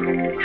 [0.00, 0.40] Teil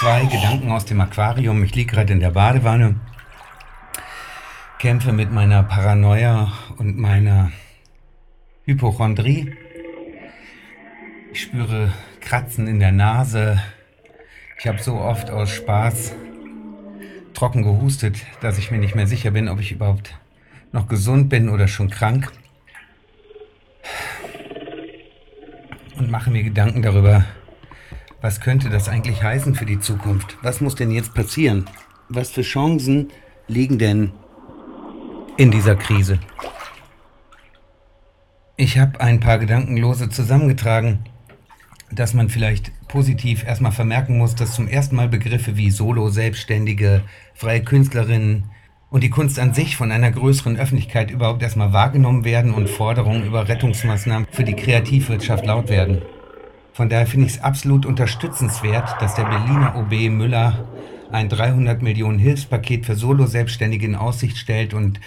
[0.00, 1.62] 2, Gedanken aus dem Aquarium.
[1.62, 2.96] Ich liege gerade in der Badewanne,
[4.80, 7.52] kämpfe mit meiner Paranoia und meiner
[8.64, 9.54] Hypochondrie.
[11.32, 13.62] Ich spüre Kratzen in der Nase.
[14.58, 16.16] Ich habe so oft aus Spaß
[17.34, 20.18] trocken gehustet, dass ich mir nicht mehr sicher bin, ob ich überhaupt
[20.76, 22.30] noch gesund bin oder schon krank.
[25.96, 27.24] Und mache mir Gedanken darüber,
[28.20, 30.36] was könnte das eigentlich heißen für die Zukunft?
[30.42, 31.64] Was muss denn jetzt passieren?
[32.10, 33.08] Was für Chancen
[33.48, 34.12] liegen denn
[35.38, 36.18] in dieser Krise?
[38.58, 41.04] Ich habe ein paar Gedankenlose zusammengetragen,
[41.90, 47.02] dass man vielleicht positiv erstmal vermerken muss, dass zum ersten Mal Begriffe wie Solo, Selbstständige,
[47.34, 48.50] freie Künstlerinnen
[48.90, 53.24] und die Kunst an sich von einer größeren Öffentlichkeit überhaupt erstmal wahrgenommen werden und Forderungen
[53.24, 56.02] über Rettungsmaßnahmen für die Kreativwirtschaft laut werden.
[56.72, 60.68] Von daher finde ich es absolut unterstützenswert, dass der Berliner OB Müller
[61.10, 65.00] ein 300 Millionen Hilfspaket für Solo-Selbstständige in Aussicht stellt und,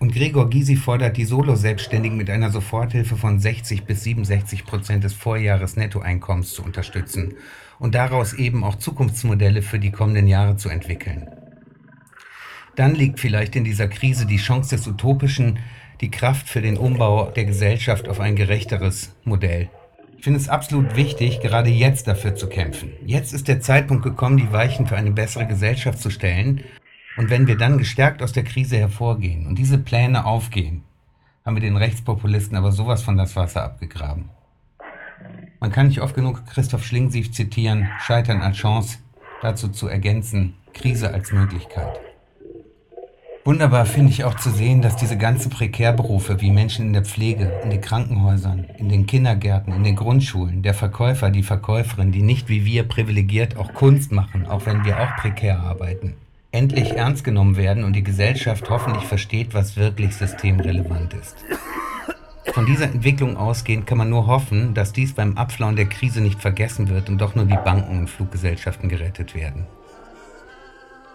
[0.00, 5.14] und Gregor Gysi fordert die Solo-Selbstständigen mit einer Soforthilfe von 60 bis 67 Prozent des
[5.14, 7.34] Vorjahres Nettoeinkommens zu unterstützen
[7.78, 11.28] und daraus eben auch Zukunftsmodelle für die kommenden Jahre zu entwickeln.
[12.76, 15.58] Dann liegt vielleicht in dieser Krise die Chance des Utopischen,
[16.00, 19.68] die Kraft für den Umbau der Gesellschaft auf ein gerechteres Modell.
[20.18, 22.92] Ich finde es absolut wichtig, gerade jetzt dafür zu kämpfen.
[23.04, 26.64] Jetzt ist der Zeitpunkt gekommen, die Weichen für eine bessere Gesellschaft zu stellen.
[27.16, 30.82] Und wenn wir dann gestärkt aus der Krise hervorgehen und diese Pläne aufgehen,
[31.44, 34.30] haben wir den Rechtspopulisten aber sowas von das Wasser abgegraben.
[35.60, 38.98] Man kann nicht oft genug Christoph Schlingensief zitieren, Scheitern als Chance,
[39.42, 42.00] dazu zu ergänzen, Krise als Möglichkeit.
[43.46, 47.52] Wunderbar finde ich auch zu sehen, dass diese ganzen Prekärberufe wie Menschen in der Pflege,
[47.62, 52.48] in den Krankenhäusern, in den Kindergärten, in den Grundschulen, der Verkäufer, die Verkäuferin, die nicht
[52.48, 56.14] wie wir privilegiert auch Kunst machen, auch wenn wir auch prekär arbeiten,
[56.52, 61.36] endlich ernst genommen werden und die Gesellschaft hoffentlich versteht, was wirklich systemrelevant ist.
[62.54, 66.40] Von dieser Entwicklung ausgehend kann man nur hoffen, dass dies beim Abflauen der Krise nicht
[66.40, 69.66] vergessen wird und doch nur die Banken und Fluggesellschaften gerettet werden.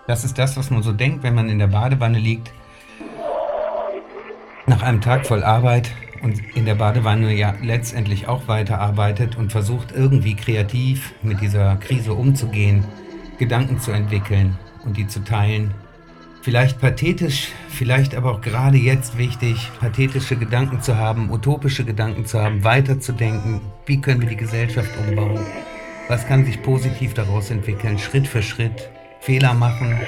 [0.09, 2.51] Das ist das, was man so denkt, wenn man in der Badewanne liegt.
[4.65, 5.91] Nach einem Tag voll Arbeit
[6.23, 12.15] und in der Badewanne ja letztendlich auch weiterarbeitet und versucht irgendwie kreativ mit dieser Krise
[12.15, 12.85] umzugehen,
[13.37, 15.75] Gedanken zu entwickeln und die zu teilen.
[16.41, 22.41] Vielleicht pathetisch, vielleicht aber auch gerade jetzt wichtig, pathetische Gedanken zu haben, utopische Gedanken zu
[22.41, 23.61] haben, weiterzudenken.
[23.85, 25.45] Wie können wir die Gesellschaft umbauen?
[26.07, 28.89] Was kann sich positiv daraus entwickeln, Schritt für Schritt?
[29.21, 29.99] Fehler machen,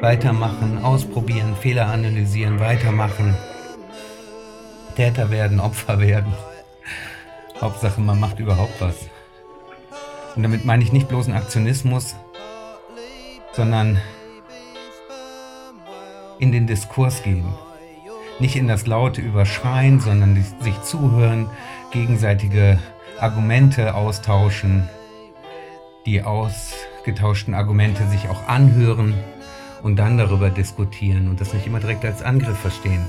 [0.00, 3.34] weitermachen, ausprobieren, Fehler analysieren, weitermachen.
[4.96, 6.32] Täter werden, Opfer werden.
[7.60, 8.96] Hauptsache, man macht überhaupt was.
[10.36, 12.16] Und damit meine ich nicht bloß einen Aktionismus,
[13.52, 14.00] sondern
[16.38, 17.54] in den Diskurs gehen.
[18.40, 21.48] Nicht in das laute Überschreien, sondern sich zuhören,
[21.92, 22.80] gegenseitige
[23.20, 24.88] Argumente austauschen,
[26.04, 26.22] die
[27.04, 29.12] ausgetauschten Argumente sich auch anhören
[29.82, 33.04] und dann darüber diskutieren und das nicht immer direkt als Angriff verstehen.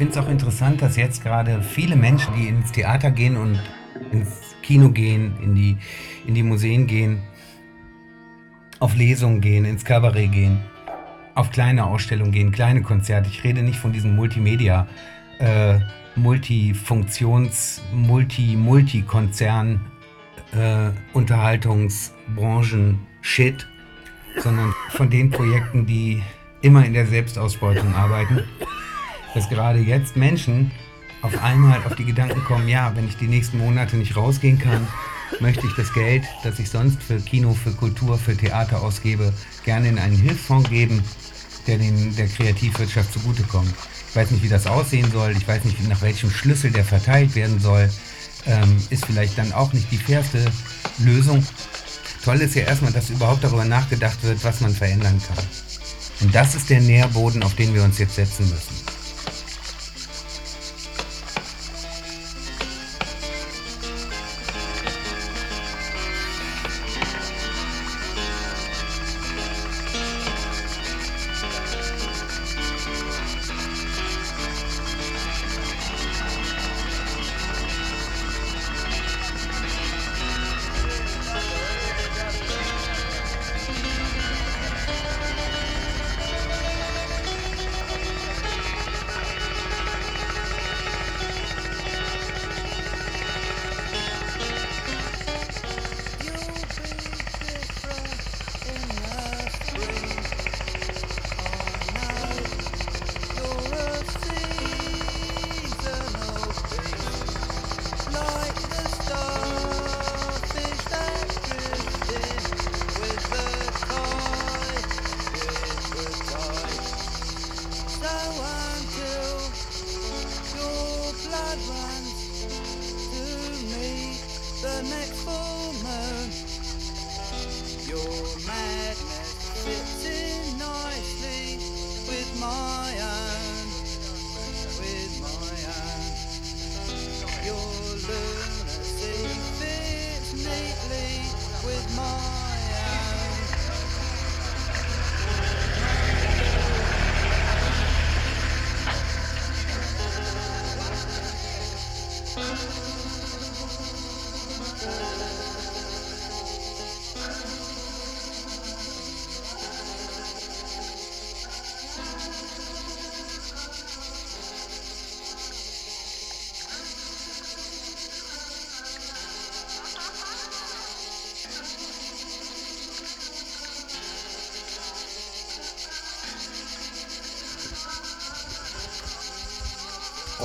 [0.00, 3.60] Finde es auch interessant, dass jetzt gerade viele Menschen, die ins Theater gehen und
[4.10, 5.76] ins Kino gehen, in die,
[6.26, 7.20] in die Museen gehen,
[8.78, 10.62] auf Lesungen gehen, ins Kabarett gehen,
[11.34, 13.28] auf kleine Ausstellungen gehen, kleine Konzerte.
[13.28, 14.86] Ich rede nicht von diesen Multimedia-
[15.38, 15.80] äh,
[16.16, 19.82] Multifunktions-, Multi-Multikonzern
[20.52, 23.68] äh, Unterhaltungsbranchen-Shit,
[24.38, 26.22] sondern von den Projekten, die
[26.62, 28.44] immer in der Selbstausbeutung arbeiten,
[29.34, 30.70] dass gerade jetzt Menschen
[31.22, 34.86] auf einmal auf die Gedanken kommen, ja, wenn ich die nächsten Monate nicht rausgehen kann,
[35.38, 39.32] möchte ich das Geld, das ich sonst für Kino, für Kultur, für Theater ausgebe,
[39.64, 41.02] gerne in einen Hilfsfonds geben,
[41.66, 43.72] der den, der Kreativwirtschaft zugutekommt.
[44.08, 47.34] Ich weiß nicht, wie das aussehen soll, ich weiß nicht, nach welchem Schlüssel der verteilt
[47.34, 47.88] werden soll.
[48.46, 50.44] Ähm, ist vielleicht dann auch nicht die fairste
[50.98, 51.44] Lösung.
[52.24, 55.44] Toll ist ja erstmal, dass überhaupt darüber nachgedacht wird, was man verändern kann.
[56.22, 58.79] Und das ist der Nährboden, auf den wir uns jetzt setzen müssen.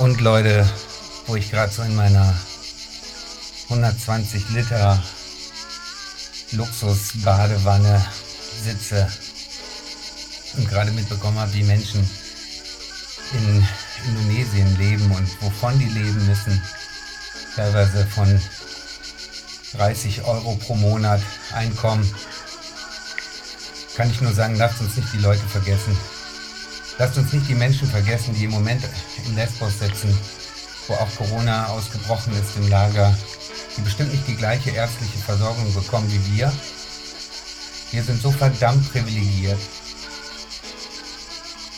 [0.06, 0.64] Und Leute,
[1.26, 2.32] wo ich gerade so in meiner
[3.64, 5.02] 120 Liter
[6.52, 8.06] Luxusbadewanne
[8.62, 9.10] sitze
[10.56, 12.08] und gerade mitbekommen habe, wie Menschen
[13.32, 13.66] in
[14.06, 16.62] Indonesien leben und wovon die leben müssen.
[17.56, 18.40] Teilweise von
[19.72, 21.20] 30 Euro pro Monat
[21.52, 22.08] Einkommen.
[23.96, 25.98] Kann ich nur sagen, lasst uns nicht die Leute vergessen.
[26.98, 28.82] Lasst uns nicht die Menschen vergessen, die im Moment
[29.26, 30.16] in Lesbos sitzen,
[30.88, 33.14] wo auch Corona ausgebrochen ist im Lager,
[33.76, 36.50] die bestimmt nicht die gleiche ärztliche Versorgung bekommen wie wir.
[37.90, 39.58] Wir sind so verdammt privilegiert.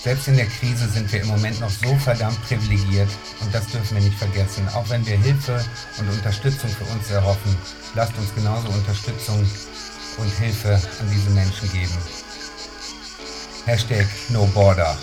[0.05, 3.11] Selbst in der Krise sind wir im Moment noch so verdammt privilegiert
[3.41, 4.69] und das dürfen wir nicht vergessen.
[4.69, 5.65] Auch wenn wir Hilfe
[5.99, 7.57] und Unterstützung für uns erhoffen,
[7.97, 9.45] lasst uns genauso Unterstützung
[10.19, 12.28] und Hilfe an diese Menschen geben.
[13.69, 14.97] Hashtag No Border.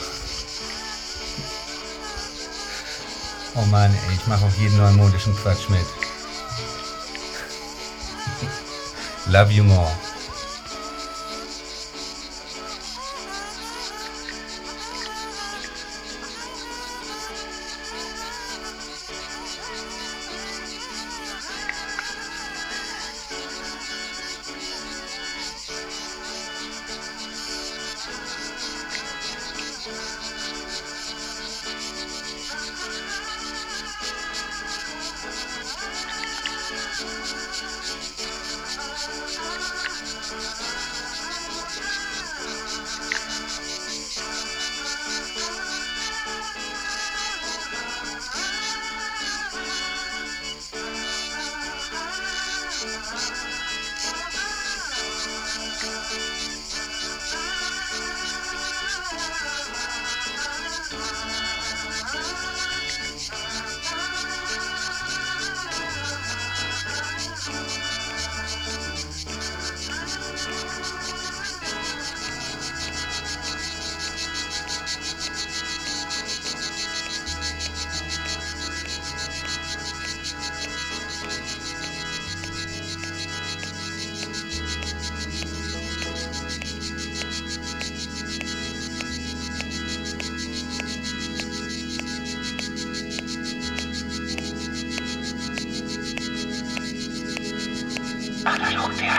[3.55, 5.85] Oh Mann, ey, ich mache auf jeden neumodischen Quatsch mit.
[9.27, 9.91] Love you more.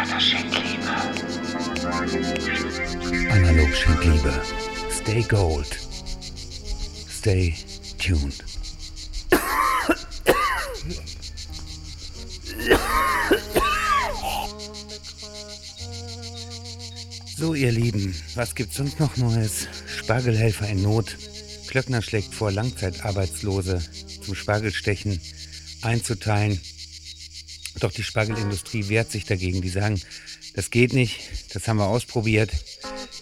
[0.06, 0.88] Lochtheater Schenkliebe.
[3.30, 4.32] Analog Schenkliebe.
[4.90, 5.78] Stay gold.
[7.08, 7.54] Stay
[7.98, 8.44] tuned.
[17.36, 19.68] So, ihr Lieben, was gibt's sonst noch Neues?
[19.86, 21.16] Spargelhelfer in Not.
[21.66, 23.82] Klöckner schlägt vor, Langzeitarbeitslose
[24.25, 25.20] zum Spargelstechen
[25.82, 26.60] einzuteilen.
[27.80, 29.61] Doch die Spargelindustrie wehrt sich dagegen.
[29.61, 30.00] Die sagen,
[30.54, 31.21] das geht nicht,
[31.52, 32.50] das haben wir ausprobiert.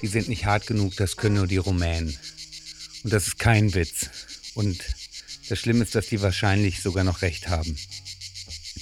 [0.03, 2.17] Die sind nicht hart genug, das können nur die Rumänen.
[3.03, 4.09] Und das ist kein Witz.
[4.55, 4.79] Und
[5.49, 7.77] das Schlimme ist, dass die wahrscheinlich sogar noch recht haben.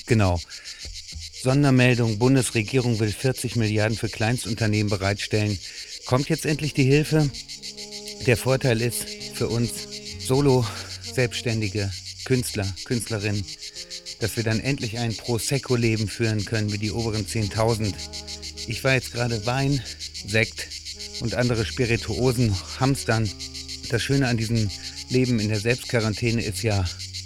[0.06, 0.40] Genau.
[1.42, 5.58] Sondermeldung, Bundesregierung will 40 Milliarden für Kleinstunternehmen bereitstellen.
[6.04, 7.30] Kommt jetzt endlich die Hilfe?
[8.26, 9.72] Der Vorteil ist für uns
[10.20, 10.64] Solo,
[11.14, 11.90] Selbstständige,
[12.24, 13.44] Künstler, Künstlerinnen,
[14.22, 17.92] dass wir dann endlich ein Prosecco-Leben führen können wie die oberen 10.000.
[18.68, 19.82] Ich war jetzt gerade Wein,
[20.24, 20.68] Sekt
[21.20, 23.28] und andere Spirituosen hamstern.
[23.90, 24.70] Das Schöne an diesem
[25.08, 26.84] Leben in der Selbstquarantäne ist ja,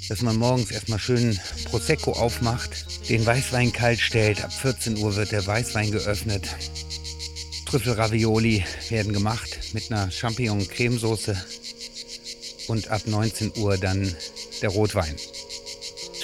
[0.09, 2.71] dass man morgens erstmal schön Prosecco aufmacht,
[3.11, 4.43] den Weißwein kalt stellt.
[4.43, 6.49] Ab 14 Uhr wird der Weißwein geöffnet.
[7.67, 11.37] Trüffelravioli werden gemacht mit einer Champignon-Cremesoße.
[12.69, 14.15] Und ab 19 Uhr dann
[14.62, 15.15] der Rotwein.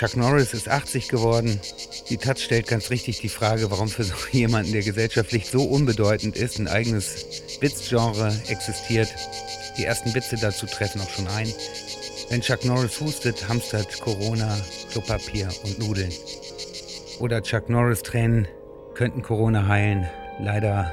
[0.02, 1.60] Chuck Norris ist 80 geworden.
[2.08, 6.36] Die Taz stellt ganz richtig die Frage, warum für so jemanden, der gesellschaftlich so unbedeutend
[6.36, 7.24] ist, ein eigenes
[7.60, 9.14] Bits-Genre existiert.
[9.78, 11.46] Die ersten Witze dazu treffen auch schon ein.
[12.30, 14.58] Wenn Chuck Norris hustet, hamstert Corona,
[14.90, 16.12] Klopapier und Nudeln.
[17.20, 18.48] Oder Chuck Norris Tränen
[18.94, 20.08] könnten Corona heilen.
[20.40, 20.92] Leider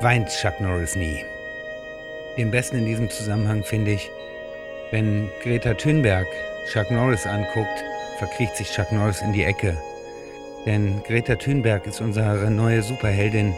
[0.00, 1.24] weint Chuck Norris nie.
[2.36, 4.08] Den besten in diesem Zusammenhang finde ich,
[4.92, 6.28] wenn Greta Thunberg
[6.72, 7.82] Chuck Norris anguckt,
[8.18, 9.76] verkriecht sich Chuck Norris in die Ecke.
[10.66, 13.54] Denn Greta Thunberg ist unsere neue Superheldin.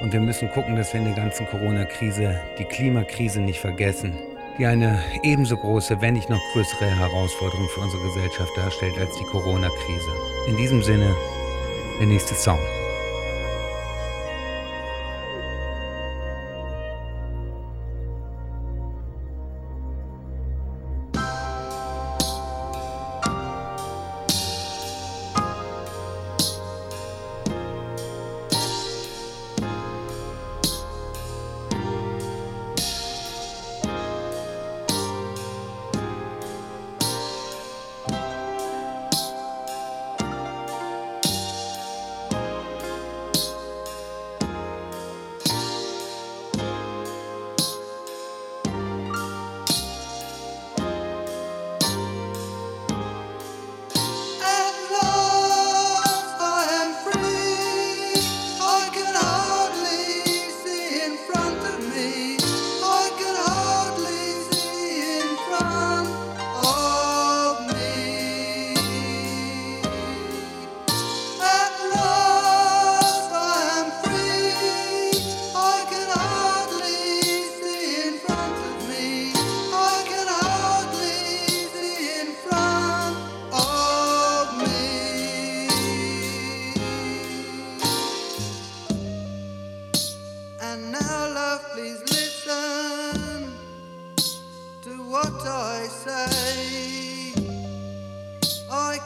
[0.00, 4.14] Und wir müssen gucken, dass wir in der ganzen Corona-Krise die Klimakrise nicht vergessen,
[4.58, 9.24] die eine ebenso große, wenn nicht noch größere Herausforderung für unsere Gesellschaft darstellt als die
[9.24, 10.10] Corona-Krise.
[10.48, 11.14] In diesem Sinne,
[12.00, 12.58] der nächste Song.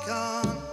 [0.06, 0.63] can't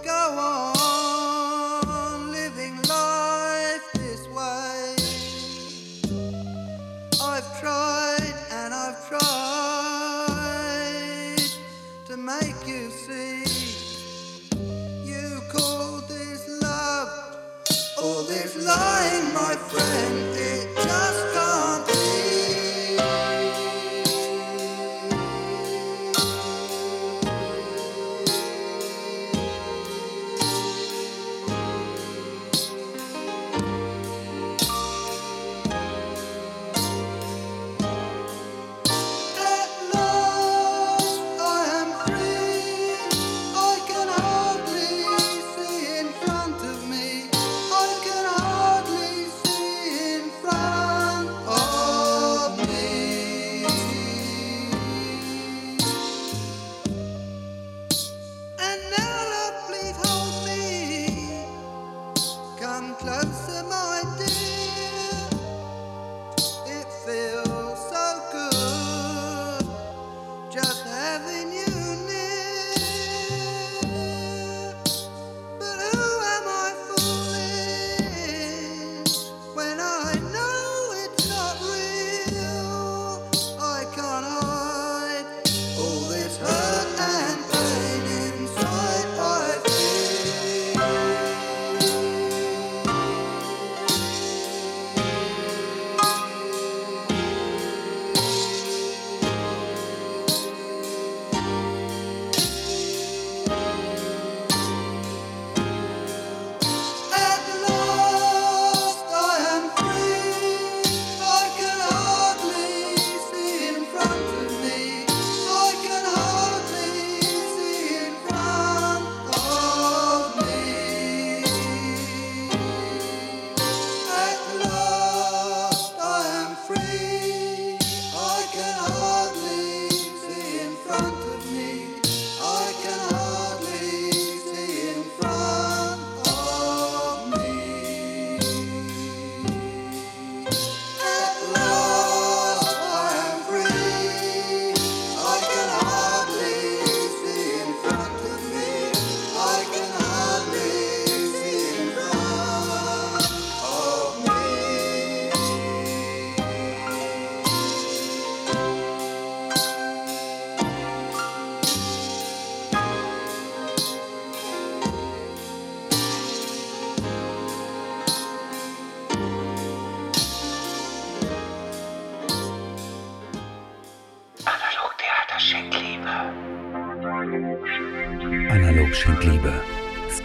[126.74, 127.11] free.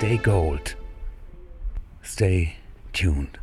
[0.08, 0.76] Stay gold.
[2.02, 2.56] Stay
[2.93, 3.38] tuned.